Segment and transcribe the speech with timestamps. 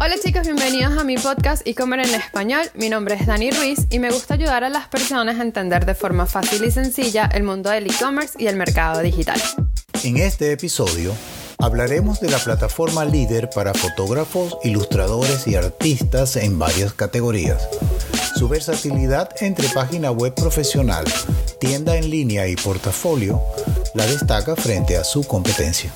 [0.00, 2.62] Hola chicos, bienvenidos a mi podcast e-comer en español.
[2.74, 5.96] Mi nombre es Dani Ruiz y me gusta ayudar a las personas a entender de
[5.96, 9.42] forma fácil y sencilla el mundo del e-commerce y el mercado digital.
[10.04, 11.12] En este episodio
[11.58, 17.68] hablaremos de la plataforma líder para fotógrafos, ilustradores y artistas en varias categorías.
[18.36, 21.06] Su versatilidad entre página web profesional,
[21.58, 23.42] tienda en línea y portafolio
[23.94, 25.92] la destaca frente a su competencia.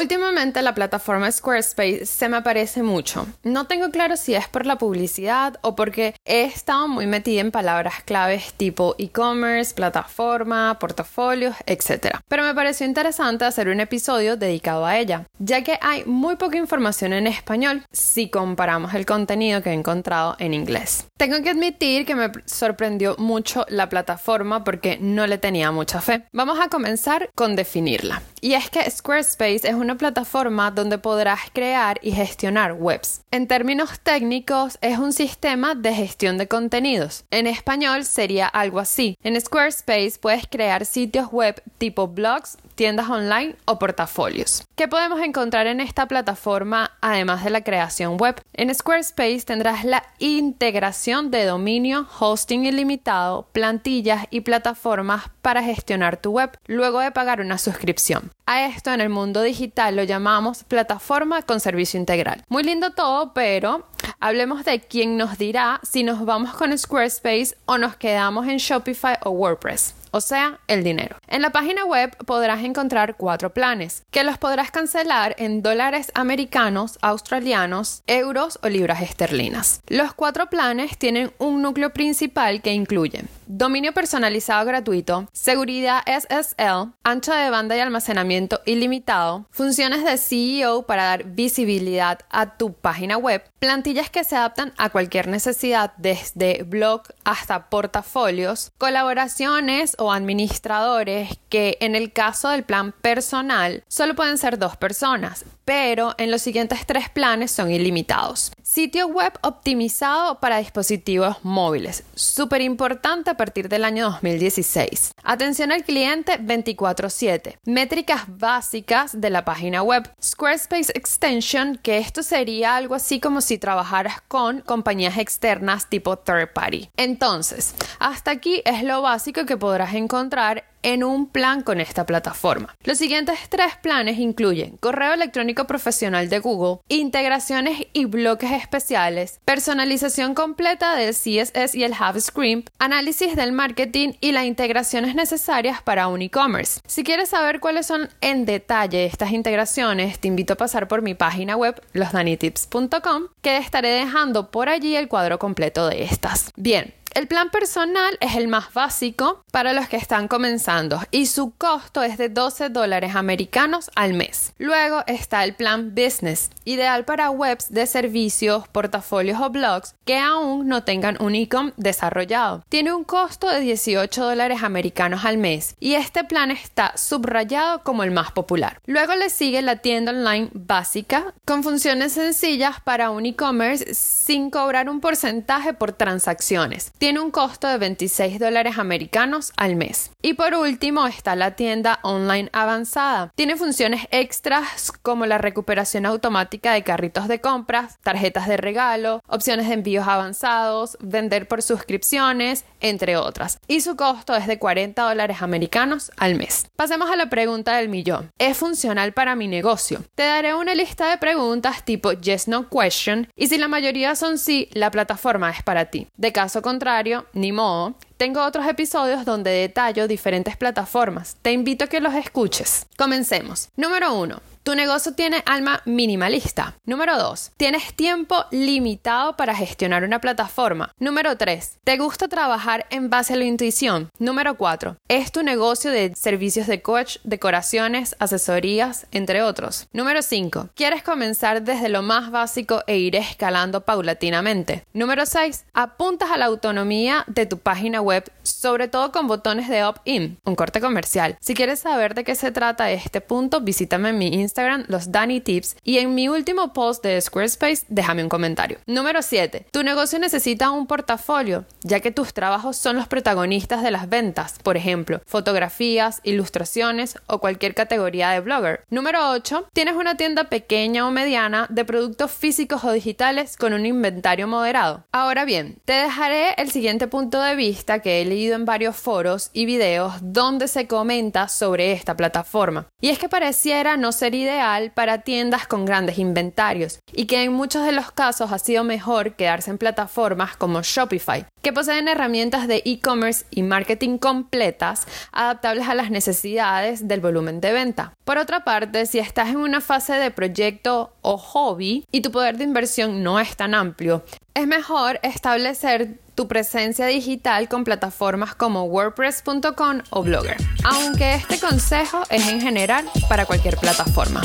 [0.00, 3.26] Últimamente la plataforma Squarespace se me aparece mucho.
[3.42, 7.50] No tengo claro si es por la publicidad o porque he estado muy metida en
[7.50, 12.16] palabras claves tipo e-commerce, plataforma, portafolios, etc.
[12.28, 16.56] Pero me pareció interesante hacer un episodio dedicado a ella, ya que hay muy poca
[16.56, 21.08] información en español si comparamos el contenido que he encontrado en inglés.
[21.18, 26.24] Tengo que admitir que me sorprendió mucho la plataforma porque no le tenía mucha fe.
[26.32, 28.22] Vamos a comenzar con definirla.
[28.40, 33.22] Y es que Squarespace es una plataforma donde podrás crear y gestionar webs.
[33.30, 37.24] En términos técnicos, es un sistema de gestión de contenidos.
[37.30, 39.16] En español sería algo así.
[39.22, 44.64] En Squarespace puedes crear sitios web tipo blogs, tiendas online o portafolios.
[44.74, 48.40] ¿Qué podemos encontrar en esta plataforma además de la creación web?
[48.54, 56.30] En Squarespace tendrás la integración de dominio, hosting ilimitado, plantillas y plataformas para gestionar tu
[56.30, 58.30] web luego de pagar una suscripción.
[58.46, 62.44] A esto en el mundo digital lo llamamos plataforma con servicio integral.
[62.48, 63.88] Muy lindo todo, pero
[64.20, 69.18] hablemos de quién nos dirá si nos vamos con Squarespace o nos quedamos en Shopify
[69.22, 71.16] o WordPress o sea, el dinero.
[71.28, 76.98] En la página web podrás encontrar cuatro planes, que los podrás cancelar en dólares americanos,
[77.02, 79.80] australianos, euros o libras esterlinas.
[79.88, 87.32] Los cuatro planes tienen un núcleo principal que incluye dominio personalizado gratuito, seguridad SSL, ancho
[87.32, 93.42] de banda y almacenamiento ilimitado, funciones de CEO para dar visibilidad a tu página web,
[93.58, 101.76] plantillas que se adaptan a cualquier necesidad desde blog hasta portafolios, colaboraciones o administradores que
[101.80, 106.86] en el caso del plan personal solo pueden ser dos personas, pero en los siguientes
[106.86, 108.52] tres planes son ilimitados.
[108.62, 115.12] Sitio web optimizado para dispositivos móviles, súper importante partir del año 2016.
[115.24, 117.56] Atención al cliente 24/7.
[117.64, 120.12] Métricas básicas de la página web.
[120.22, 126.52] Squarespace Extension, que esto sería algo así como si trabajaras con compañías externas tipo third
[126.52, 126.90] party.
[126.98, 132.76] Entonces, hasta aquí es lo básico que podrás encontrar en un plan con esta plataforma.
[132.84, 140.34] Los siguientes tres planes incluyen correo electrónico profesional de Google, integraciones y bloques especiales, personalización
[140.34, 146.22] completa del CSS y el JavaScript, análisis del marketing y las integraciones necesarias para un
[146.22, 146.80] e-commerce.
[146.86, 151.14] Si quieres saber cuáles son en detalle estas integraciones, te invito a pasar por mi
[151.14, 156.50] página web losdanitips.com que estaré dejando por allí el cuadro completo de estas.
[156.56, 161.52] Bien, el plan personal es el más básico para los que están comenzando y su
[161.56, 164.52] costo es de 12 dólares americanos al mes.
[164.58, 170.68] Luego está el plan business, ideal para webs de servicios, portafolios o blogs que aún
[170.68, 172.64] no tengan un e-com desarrollado.
[172.68, 178.04] Tiene un costo de 18 dólares americanos al mes y este plan está subrayado como
[178.04, 178.80] el más popular.
[178.86, 184.88] Luego le sigue la tienda online básica con funciones sencillas para un e-commerce sin cobrar
[184.88, 190.10] un porcentaje por transacciones tiene un costo de 26 dólares americanos al mes.
[190.20, 193.30] Y por último está la tienda online avanzada.
[193.34, 199.68] Tiene funciones extras como la recuperación automática de carritos de compras, tarjetas de regalo, opciones
[199.68, 203.58] de envíos avanzados, vender por suscripciones, entre otras.
[203.66, 206.66] Y su costo es de 40 dólares americanos al mes.
[206.76, 208.30] Pasemos a la pregunta del millón.
[208.38, 210.04] ¿Es funcional para mi negocio?
[210.14, 214.36] Te daré una lista de preguntas tipo yes no question y si la mayoría son
[214.36, 216.06] sí, la plataforma es para ti.
[216.18, 216.89] De caso contrario,
[217.32, 221.36] ni modo, tengo otros episodios donde detallo diferentes plataformas.
[221.40, 222.86] Te invito a que los escuches.
[222.96, 223.68] Comencemos.
[223.76, 224.42] Número 1.
[224.62, 226.76] Tu negocio tiene alma minimalista.
[226.84, 227.52] Número 2.
[227.56, 230.92] Tienes tiempo limitado para gestionar una plataforma.
[230.98, 231.78] Número 3.
[231.82, 234.10] Te gusta trabajar en base a la intuición.
[234.18, 234.96] Número 4.
[235.08, 239.88] Es tu negocio de servicios de coach, decoraciones, asesorías, entre otros.
[239.94, 240.68] Número 5.
[240.74, 244.84] Quieres comenzar desde lo más básico e ir escalando paulatinamente.
[244.92, 245.64] Número 6.
[245.72, 248.30] Apuntas a la autonomía de tu página web
[248.60, 251.36] sobre todo con botones de opt-in, un corte comercial.
[251.40, 254.49] Si quieres saber de qué se trata este punto, visítame en mi Instagram,
[254.88, 258.78] los Danny Tips, y en mi último post de Squarespace, déjame un comentario.
[258.86, 259.66] Número 7.
[259.70, 264.56] Tu negocio necesita un portafolio, ya que tus trabajos son los protagonistas de las ventas,
[264.62, 268.84] por ejemplo, fotografías, ilustraciones o cualquier categoría de blogger.
[268.90, 269.68] Número 8.
[269.72, 275.04] Tienes una tienda pequeña o mediana de productos físicos o digitales con un inventario moderado.
[275.12, 279.50] Ahora bien, te dejaré el siguiente punto de vista que he leído en varios foros
[279.52, 282.86] y videos donde se comenta sobre esta plataforma.
[283.00, 287.52] Y es que pareciera no ser ideal para tiendas con grandes inventarios y que en
[287.52, 292.68] muchos de los casos ha sido mejor quedarse en plataformas como Shopify, que poseen herramientas
[292.68, 298.12] de e-commerce y marketing completas adaptables a las necesidades del volumen de venta.
[298.24, 302.56] Por otra parte, si estás en una fase de proyecto o hobby y tu poder
[302.56, 304.24] de inversión no es tan amplio,
[304.54, 312.22] es mejor establecer tu presencia digital con plataformas como wordpress.com o Blogger, aunque este consejo
[312.30, 314.42] es en general para cualquier plataforma.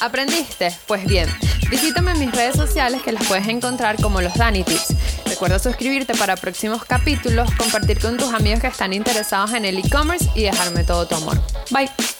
[0.00, 0.76] ¿Aprendiste?
[0.86, 1.28] Pues bien,
[1.70, 4.94] visítame en mis redes sociales que las puedes encontrar como los Danny Tips.
[5.26, 10.28] Recuerda suscribirte para próximos capítulos, compartir con tus amigos que están interesados en el e-commerce
[10.34, 11.38] y dejarme todo tu amor.
[11.70, 12.17] Bye.